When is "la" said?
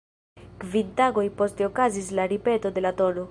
2.21-2.27, 2.89-2.95